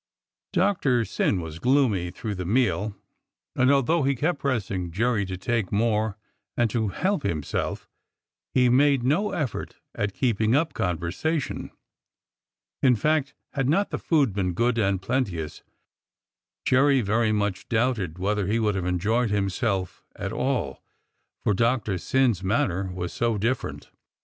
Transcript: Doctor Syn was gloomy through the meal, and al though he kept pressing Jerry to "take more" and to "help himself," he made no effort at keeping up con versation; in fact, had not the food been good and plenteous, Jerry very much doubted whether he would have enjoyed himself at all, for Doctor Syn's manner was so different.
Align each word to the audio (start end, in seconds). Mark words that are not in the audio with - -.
Doctor 0.51 1.05
Syn 1.05 1.41
was 1.41 1.59
gloomy 1.59 2.09
through 2.09 2.33
the 2.33 2.43
meal, 2.43 2.95
and 3.55 3.69
al 3.69 3.83
though 3.83 4.01
he 4.01 4.15
kept 4.15 4.39
pressing 4.39 4.89
Jerry 4.89 5.27
to 5.27 5.37
"take 5.37 5.71
more" 5.71 6.17
and 6.57 6.71
to 6.71 6.87
"help 6.87 7.21
himself," 7.21 7.87
he 8.51 8.67
made 8.67 9.03
no 9.03 9.29
effort 9.29 9.75
at 9.93 10.15
keeping 10.15 10.55
up 10.55 10.73
con 10.73 10.97
versation; 10.97 11.69
in 12.81 12.95
fact, 12.95 13.35
had 13.53 13.69
not 13.69 13.91
the 13.91 13.99
food 13.99 14.33
been 14.33 14.53
good 14.53 14.79
and 14.79 15.03
plenteous, 15.03 15.61
Jerry 16.65 17.01
very 17.01 17.31
much 17.31 17.69
doubted 17.69 18.17
whether 18.17 18.47
he 18.47 18.57
would 18.57 18.73
have 18.73 18.85
enjoyed 18.87 19.29
himself 19.29 20.03
at 20.15 20.33
all, 20.33 20.81
for 21.43 21.53
Doctor 21.53 21.99
Syn's 21.99 22.43
manner 22.43 22.91
was 22.91 23.13
so 23.13 23.37
different. 23.37 23.91